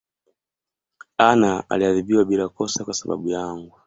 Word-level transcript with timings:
Anna 1.17 1.63
aliadhibiwa 1.69 2.25
bila 2.25 2.49
kosa 2.49 2.83
kwasababu 2.85 3.29
yangu 3.29 3.75